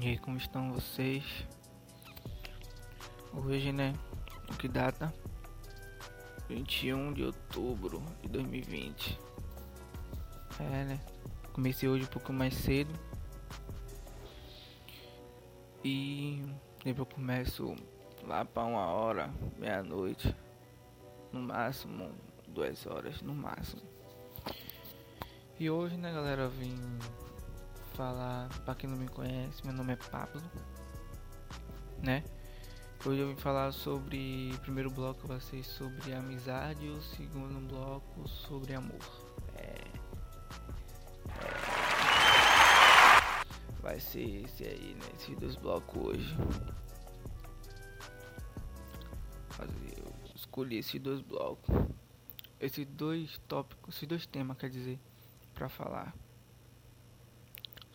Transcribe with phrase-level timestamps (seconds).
[0.00, 1.24] E aí, como estão vocês?
[3.32, 3.92] Hoje, né?
[4.60, 5.12] Que data?
[6.48, 9.18] 21 de outubro de 2020.
[10.60, 11.00] É, né?
[11.52, 12.92] Comecei hoje um pouco mais cedo.
[15.84, 16.44] E
[16.84, 17.74] depois eu começo
[18.22, 20.34] lá para uma hora, meia-noite.
[21.32, 22.12] No máximo,
[22.46, 23.82] duas horas, no máximo.
[25.58, 26.76] E hoje, né, galera, eu vim
[27.94, 30.42] falar, para quem não me conhece, meu nome é Pablo,
[32.02, 32.24] né?
[33.06, 38.26] Hoje eu vim falar sobre, o primeiro bloco vai ser sobre amizade o segundo bloco
[38.26, 38.98] sobre amor.
[39.56, 39.78] É,
[41.28, 41.44] é,
[43.80, 45.06] vai ser esse aí, né?
[45.14, 46.36] Esses dois blocos hoje.
[49.96, 51.72] Eu escolhi esses dois blocos,
[52.58, 54.98] esses dois tópicos, esses dois temas, quer dizer,
[55.54, 56.12] para falar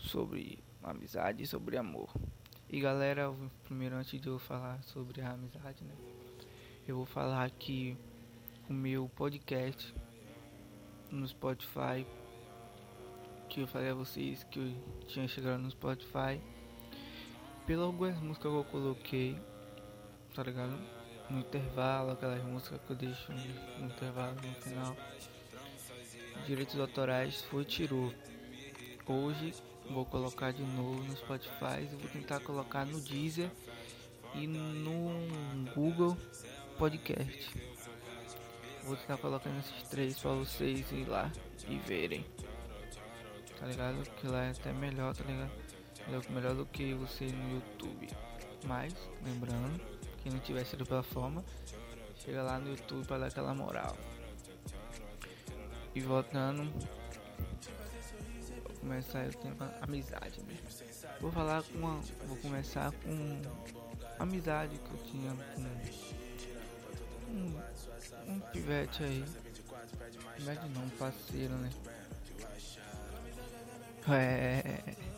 [0.09, 2.11] sobre amizade e sobre amor.
[2.67, 3.31] E galera,
[3.63, 5.93] primeiro antes de eu falar sobre a amizade, né?
[6.87, 7.95] Eu vou falar aqui
[8.67, 9.93] o meu podcast
[11.11, 12.07] no Spotify.
[13.47, 16.41] Que eu falei a vocês que eu tinha chegado no Spotify.
[17.67, 19.37] Pelas algumas músicas que eu coloquei,
[20.33, 20.75] tá ligado?
[21.29, 24.97] No intervalo, aquelas músicas que eu deixo no intervalo no final.
[26.47, 28.11] Direitos autorais foi tirou.
[29.05, 29.53] Hoje
[29.89, 31.85] Vou colocar de novo no Spotify.
[31.91, 33.49] Vou tentar colocar no Deezer
[34.35, 36.15] e no Google
[36.77, 37.57] Podcast.
[38.83, 41.31] Vou tentar colocar nesses três para vocês ir lá
[41.67, 42.25] e verem.
[43.59, 44.01] Tá ligado?
[44.17, 45.51] Que lá é até melhor, tá ligado?
[46.29, 48.07] Melhor do que você no YouTube.
[48.65, 49.81] Mas, lembrando,
[50.21, 51.43] quem não tiver sido pela forma,
[52.15, 53.97] chega lá no YouTube para dar aquela moral.
[55.93, 56.71] E voltando
[58.79, 60.57] começar o tema amizade, né?
[61.19, 63.41] Vou falar com uma, vou começar com
[64.19, 65.61] amizade que eu tinha com
[67.31, 69.25] um, um pivete aí.
[70.35, 71.69] Pivete não, parceiro, né?
[74.07, 75.09] É.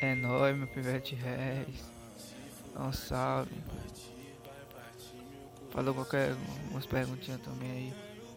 [0.00, 1.82] É nóis, meu pivete Reis.
[2.76, 3.54] Um salve.
[5.70, 6.34] Falou qualquer
[6.70, 7.94] umas perguntinhas também aí,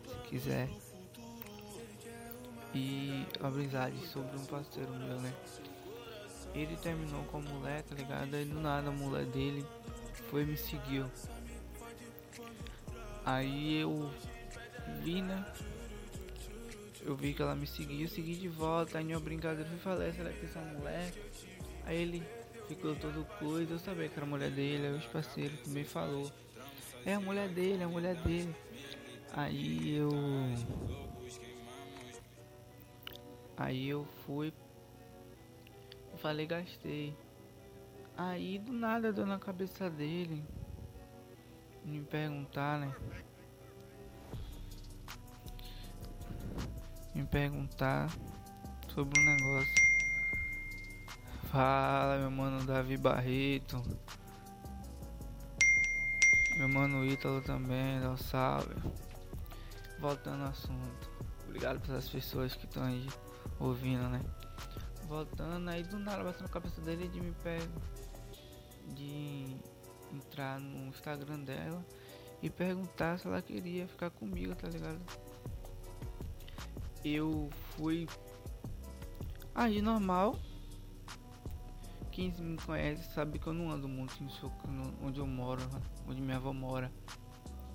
[0.08, 0.70] se quiser
[2.76, 5.34] e a amizade sobre um parceiro meu, né?
[6.54, 8.34] Ele terminou com a mulher, tá ligado?
[8.36, 9.66] Aí do nada a mulher dele
[10.30, 11.06] foi e me seguiu.
[13.26, 14.12] Aí eu
[15.02, 15.46] vi, né?
[17.02, 20.32] Eu vi que ela me seguiu, segui de volta, aí minha brincadeira fui falar, será
[20.32, 21.14] que essa mulher?
[21.86, 22.24] Aí ele
[22.68, 26.30] ficou todo coisa, eu sabia que era a mulher dele, aí os parceiros também falou.
[27.06, 28.56] É a mulher dele, é a mulher dele.
[29.34, 30.10] Aí eu
[33.58, 34.54] Aí eu fui,
[36.18, 37.16] falei, gastei.
[38.18, 40.44] Aí do nada deu na cabeça dele
[41.86, 42.96] me perguntar, né?
[47.14, 48.10] Me perguntar
[48.94, 49.86] sobre um negócio.
[51.52, 53.82] Fala, meu mano Davi Barreto.
[56.58, 58.74] Meu mano Ítalo também, dá um salve.
[60.00, 61.10] Voltando ao assunto.
[61.46, 63.08] Obrigado pelas pessoas que estão aí
[63.60, 64.22] ouvindo, né?
[65.08, 67.68] Voltando, aí do nada bateu na cabeça dele de me pegar,
[68.94, 69.58] de
[70.14, 71.86] entrar no Instagram dela
[72.42, 75.00] e perguntar se ela queria ficar comigo, tá ligado?
[77.04, 78.08] Eu fui
[79.54, 80.36] aí normal.
[82.12, 84.16] Quem me conhece sabe que eu não ando muito
[85.04, 85.62] onde eu moro,
[86.08, 86.92] onde minha avó mora.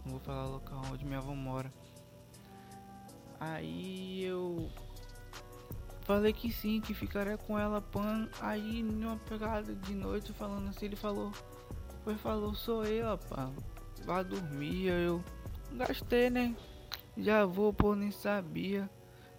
[0.05, 1.73] Não vou falar o local onde minha avó mora.
[3.39, 4.71] Aí eu
[6.11, 8.29] Falei que sim, que ficaria com ela pan.
[8.41, 11.31] Aí numa pegada de noite falando assim, ele falou.
[12.03, 13.49] Foi falou, sou eu, pá.
[14.05, 15.23] Vá dormir, eu
[15.71, 16.57] gastei, né?
[17.17, 18.91] Já vou, pô, nem sabia.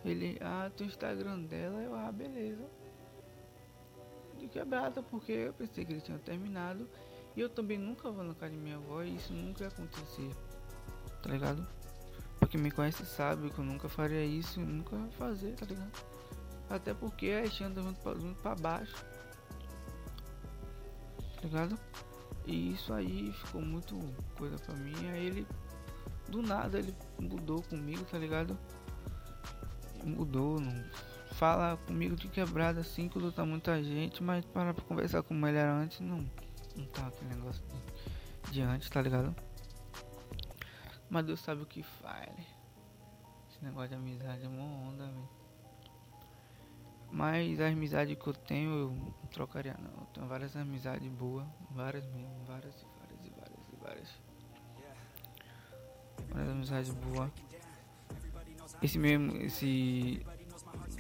[0.06, 2.64] Ele, ah, tem o Instagram dela, eu, ah, beleza.
[4.40, 6.88] De quebrada, porque eu pensei que ele tinha terminado.
[7.36, 10.32] E eu também nunca vou na casa de minha avó e isso nunca ia acontecer.
[11.22, 11.68] Tá ligado?
[12.40, 16.11] Porque me conhece sabe que eu nunca faria isso, nunca fazer, tá ligado?
[16.76, 18.96] Até porque a gente anda muito pra baixo.
[21.36, 21.80] Tá ligado?
[22.46, 24.00] E isso aí ficou muito
[24.38, 24.96] coisa pra mim.
[25.12, 25.48] Aí ele,
[26.30, 28.58] do nada, ele mudou comigo, tá ligado?
[30.04, 30.72] Mudou, não
[31.32, 35.58] fala comigo de quebrada assim, quando tá muita gente, mas para pra conversar como ele
[35.58, 36.30] era antes, não,
[36.76, 37.64] não tá aquele negócio
[38.46, 39.36] de, de antes, tá ligado?
[41.10, 42.46] Mas Deus sabe o que faz, né?
[43.50, 45.41] Esse negócio de amizade é uma onda, velho.
[47.12, 49.92] Mas a amizade que eu tenho, eu trocaria não.
[49.92, 54.10] Eu tenho várias amizades boas, várias mesmo, várias e várias e várias e várias.
[56.30, 57.30] Várias amizades boas.
[58.82, 60.26] Esse mesmo, esse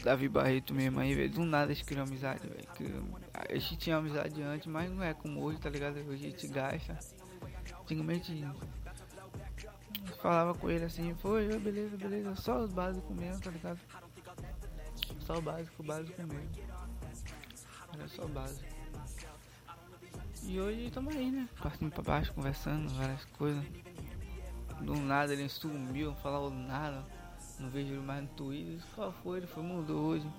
[0.04, 3.22] Davi Barreto mesmo aí, velho, do nada eles criam amizade, velho.
[3.34, 5.98] A gente tinha amizade antes, mas não é como hoje, tá ligado?
[5.98, 7.00] Hoje a gente gasta.
[7.81, 8.46] Antigamente
[10.22, 13.80] falava com ele assim, foi, beleza, beleza, só os básicos mesmo, tá ligado?
[15.31, 16.50] Só o básico, o básico mesmo.
[17.94, 18.68] Era só o básico.
[20.44, 21.48] E hoje estamos aí, né?
[21.62, 23.63] Partindo pra baixo, conversando, várias coisas.
[24.81, 27.06] Do nada ele sumiu, não falava nada.
[27.57, 28.86] Não vejo ele mais no Twitter.
[28.94, 29.38] Qual foi?
[29.38, 30.30] Ele foi, mudou hoje.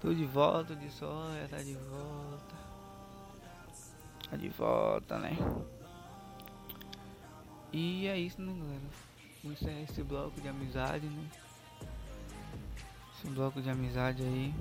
[0.00, 2.54] Tô de volta, de olha, tá de volta.
[4.28, 5.38] Tá de volta, né?
[7.72, 8.80] E é isso, né, galera?
[9.40, 11.43] Vamos encerrar esse bloco de amizade, né?
[13.24, 14.54] Esse bloco de amizade aí.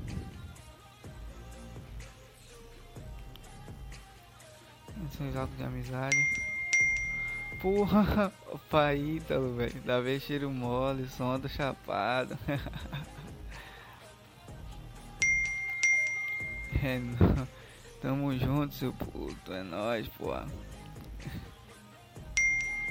[5.05, 6.15] Esse bloco de amizade.
[7.61, 9.81] Porra, o pai Ítalo, velho.
[9.81, 12.39] Da vez cheiro mole, som do chapado.
[16.81, 17.45] é, não.
[18.01, 19.51] Tamo junto, seu puto.
[19.51, 20.47] É nóis, porra.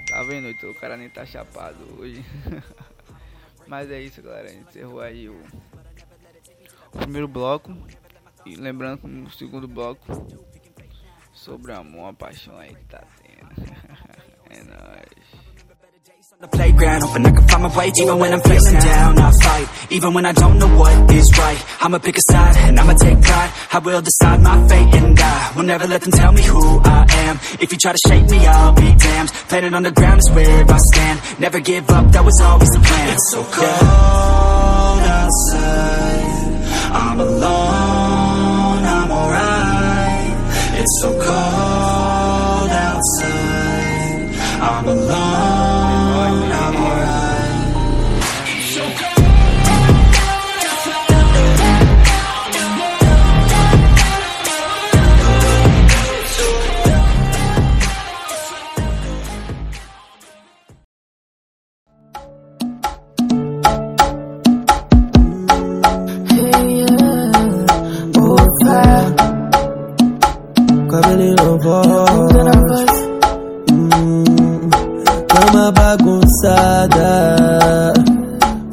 [0.07, 2.23] Tá vendo, o cara nem tá chapado hoje.
[3.67, 4.49] Mas é isso, galera.
[4.49, 5.43] A gente encerrou aí o,
[6.95, 7.75] o primeiro bloco.
[8.45, 10.05] E lembrando que no segundo bloco,
[11.33, 13.69] sobre amor, a paixão aí que tá tendo.
[14.51, 15.43] é nóis.
[16.43, 19.69] the playground, hoping I can find my way Even when I'm feeling down, I fight.
[19.91, 23.21] Even when I don't know what is right I'ma pick a side, and I'ma take
[23.23, 23.51] pride.
[23.73, 27.07] I will decide my fate, and I Will never let them tell me who I
[27.27, 27.37] am.
[27.61, 29.31] If you try to shake me, I'll be damned.
[29.49, 31.21] Planet on the ground is where I stand.
[31.39, 33.09] Never give up, that was always the plan.
[33.15, 36.32] It's so cold outside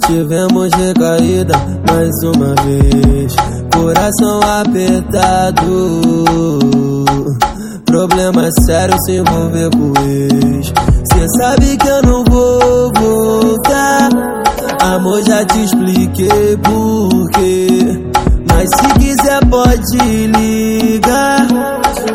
[0.08, 1.53] Tivemos recaída
[1.88, 3.36] mais uma vez.
[3.72, 5.96] Coração apertado.
[7.86, 10.74] Problema sério se envolver com ex.
[11.13, 14.10] Cê sabe que eu não vou voltar.
[14.81, 18.10] Amor, já te expliquei porquê.
[18.51, 20.58] Mas se quiser, pode ligar.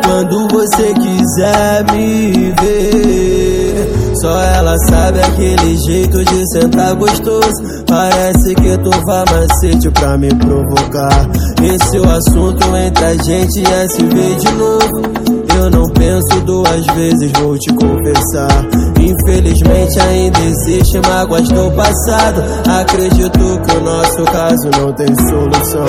[0.05, 4.15] Quando você quiser me ver.
[4.21, 7.85] Só ela sabe aquele jeito de sentar gostoso.
[7.87, 11.29] Parece que tu vai macete pra me provocar.
[11.63, 15.44] Esse é o assunto entre a gente é se ver de novo.
[15.57, 18.67] Eu não penso duas vezes, vou te confessar.
[19.01, 22.43] Infelizmente ainda existe mágoas do passado.
[22.81, 25.87] Acredito que o nosso caso não tem solução.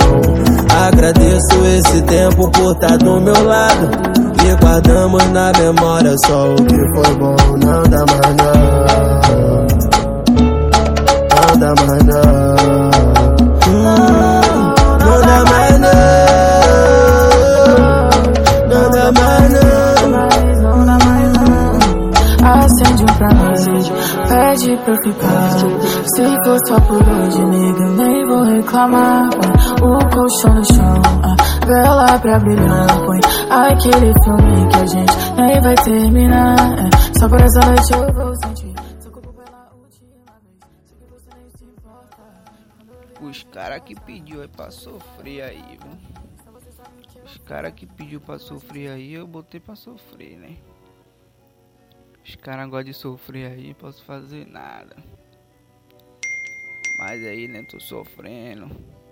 [0.86, 3.90] Agradeço esse tempo por estar do meu lado.
[4.44, 7.36] E guardamos na memória só o que foi bom.
[7.64, 8.86] Não dá mais não.
[11.58, 12.56] Dá mais não.
[15.00, 16.25] Não dá mais não.
[23.02, 23.88] Um pra nós
[24.28, 25.50] pede pra ficar.
[26.14, 29.28] Se for só por hoje, nega, nem vou reclamar.
[29.82, 32.86] O colchão no chão, a vela pra brilhar.
[33.04, 36.56] Põe aquele filme que a gente nem vai terminar.
[36.56, 38.74] É, só por essa noite eu vou sentir.
[43.20, 46.16] Os cara que pediu é pra sofrer aí, viu?
[47.24, 50.56] Os cara que pediu pra sofrer aí, eu botei pra sofrer, né?
[52.26, 54.96] Os caras gostam de sofrer aí, posso fazer nada.
[56.98, 58.68] Mas aí, né, tô sofrendo.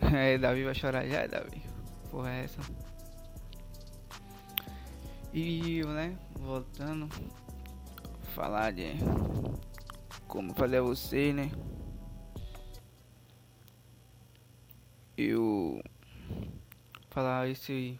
[0.00, 1.60] É, Davi vai chorar já, Davi.
[2.10, 2.60] Porra, é essa.
[5.34, 7.08] E, né, voltando.
[8.34, 8.92] Falar de.
[10.28, 11.50] Como falei a você, né?
[15.16, 15.82] Eu.
[17.10, 17.98] Falar esse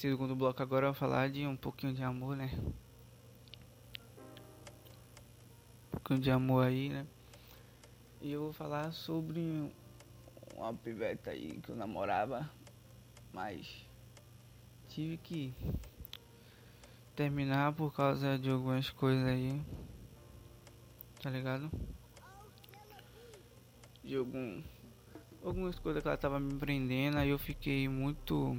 [0.00, 2.50] segundo bloco agora eu vou falar de um pouquinho de amor, né?
[5.88, 7.06] Um pouquinho de amor aí, né?
[8.22, 9.70] E eu vou falar sobre
[10.56, 12.50] uma piveta aí que eu namorava,
[13.30, 13.86] mas
[14.88, 15.52] tive que
[17.14, 19.60] terminar por causa de algumas coisas aí,
[21.22, 21.70] tá ligado?
[24.02, 24.62] De algum
[25.44, 28.58] algumas coisas que ela tava me prendendo, aí eu fiquei muito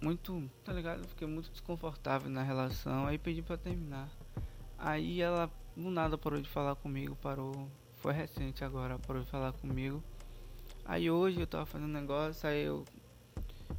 [0.00, 1.06] muito, tá ligado?
[1.08, 4.08] Fiquei muito desconfortável na relação, aí pedi para terminar.
[4.78, 9.52] Aí ela do nada parou de falar comigo, parou, foi recente agora, parou de falar
[9.52, 10.02] comigo.
[10.84, 12.84] Aí hoje eu tava fazendo negócio, aí eu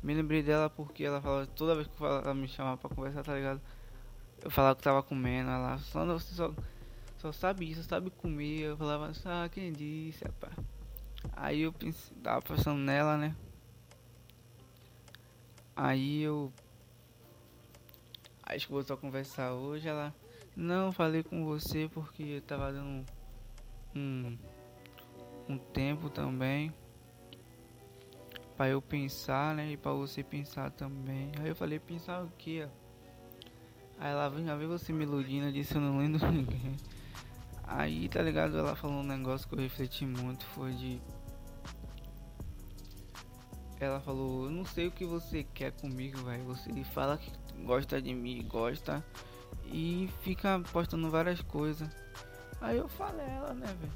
[0.01, 3.33] me lembrei dela porque ela falava, toda vez que ela me chamava pra conversar, tá
[3.33, 3.61] ligado?
[4.43, 6.53] Eu falava que tava comendo, ela só, você só,
[7.17, 8.61] só sabe isso, sabe comer.
[8.61, 10.53] Eu falava, ah, quem disse, rapaz?
[11.33, 13.35] Aí eu pensei, tava pensando nela, né?
[15.83, 16.53] Aí eu.
[18.43, 19.88] Acho que vou só conversar hoje.
[19.88, 20.13] Ela.
[20.55, 23.03] Não, falei com você porque eu tava dando
[23.95, 24.38] um.
[25.50, 26.71] Um tempo também.
[28.55, 29.71] Pra eu pensar, né?
[29.71, 31.31] E pra você pensar também.
[31.39, 32.61] Aí eu falei, pensar o que?
[33.97, 35.51] Aí ela já vê você me iludindo.
[35.51, 36.77] disse, eu não lembro ninguém.
[37.63, 38.55] Aí, tá ligado?
[38.55, 40.45] Ela falou um negócio que eu refleti muito.
[40.45, 41.01] Foi de
[43.83, 46.43] ela falou, eu não sei o que você quer comigo, velho.
[46.45, 47.31] Você fala que
[47.63, 49.03] gosta de mim, gosta
[49.65, 51.89] e fica postando várias coisas.
[52.59, 53.93] Aí eu falei ela, né, velho?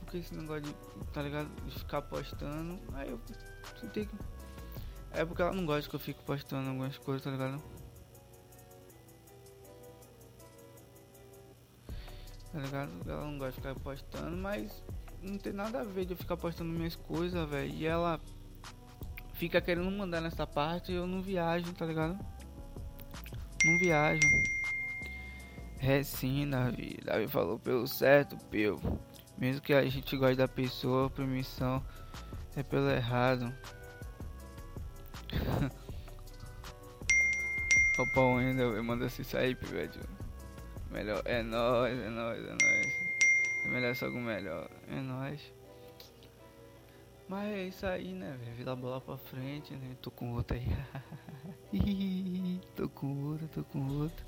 [0.00, 0.74] Porque esse negócio de,
[1.12, 1.48] tá ligado?
[1.64, 2.78] De ficar postando.
[2.94, 3.20] Aí eu
[3.80, 4.16] senti que.
[5.12, 7.62] É porque ela não gosta que eu fico postando algumas coisas, tá ligado?
[12.52, 12.90] Tá ligado?
[13.06, 14.82] Ela não gosta de ficar postando, mas
[15.22, 17.72] não tem nada a ver de eu ficar postando minhas coisas, velho.
[17.72, 18.20] E ela
[19.40, 22.18] fica querendo mandar nessa parte eu não viajo, tá ligado?
[23.64, 24.20] Não viajo.
[25.80, 26.98] É sim, Davi.
[27.02, 29.00] Davi falou pelo certo, pelo.
[29.38, 31.82] Mesmo que a gente goste da pessoa, permissão
[32.54, 33.50] é pelo errado.
[37.98, 40.06] Opa, Wendel, manda se sair, velho.
[40.90, 42.86] Melhor, é nóis, é nóis, é nóis.
[43.64, 44.68] É melhor só com melhor.
[44.86, 45.40] É nóis.
[47.30, 48.56] Mas é isso aí, né, velho?
[48.56, 49.96] Vida bola pra frente, né?
[50.02, 50.66] Tô com outra aí.
[52.74, 54.26] tô com outra, tô com outra.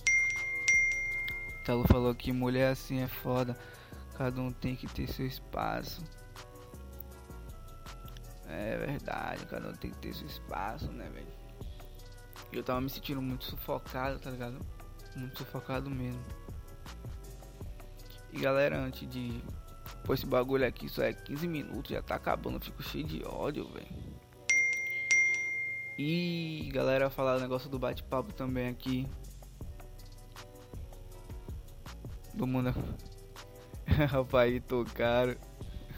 [1.64, 3.58] Talo falou que mulher assim é foda.
[4.16, 6.00] Cada um tem que ter seu espaço.
[8.48, 11.26] É verdade, cada um tem que ter seu espaço, né, velho?
[12.52, 14.64] Eu tava me sentindo muito sufocado, tá ligado?
[15.16, 16.24] Muito sufocado mesmo.
[18.32, 19.42] E galera, antes de
[20.04, 23.68] Pô, esse bagulho aqui só é 15 minutos, já tá acabando, fico cheio de ódio,
[23.68, 24.12] velho.
[25.98, 29.06] E galera, falar o negócio do bate-papo também aqui.
[32.34, 32.74] Do mundo.
[34.10, 35.36] Rapaz, tô caro.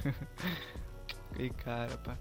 [1.34, 2.18] que cara, pá.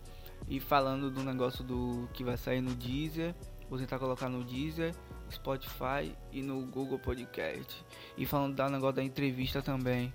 [0.47, 3.33] E falando do negócio do que vai sair no Deezer,
[3.69, 4.93] vou tentar colocar no Deezer,
[5.31, 7.83] Spotify e no Google Podcast.
[8.17, 10.13] E falando do negócio da entrevista também.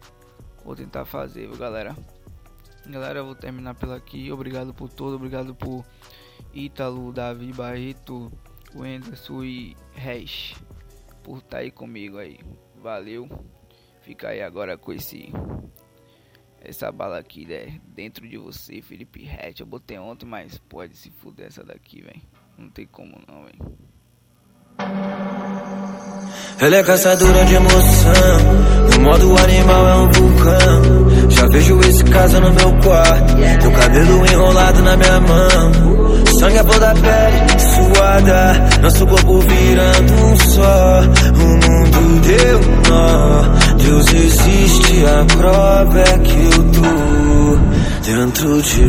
[0.68, 1.96] Vou tentar fazer, viu, galera?
[2.86, 4.30] Galera, eu vou terminar pela aqui.
[4.30, 5.16] Obrigado por tudo.
[5.16, 5.82] Obrigado por
[6.52, 8.30] Ítalo, Davi, Barreto,
[8.76, 10.54] Wenderson e Reis
[11.22, 12.38] por estar tá aí comigo aí.
[12.82, 13.26] Valeu.
[14.02, 15.32] Fica aí agora com esse
[16.60, 17.80] essa bala aqui, né?
[17.86, 19.60] Dentro de você, Felipe Hatch.
[19.60, 22.20] Eu botei ontem, mas pode se fuder essa daqui, velho.
[22.58, 25.17] Não tem como não, velho.
[26.60, 28.12] Ela é caçadora de emoção.
[28.92, 31.28] No modo animal é um vulcão.
[31.28, 33.36] Já vejo esse caso no meu quarto.
[33.60, 36.24] Teu cabelo enrolado na minha mão.
[36.38, 38.68] Sangue a flor da pele, suada.
[38.82, 41.00] Nosso corpo virando um só.
[41.34, 43.58] O mundo deu nó.
[43.76, 47.38] Deus existe, a prova é que eu tô
[48.04, 48.86] dentro de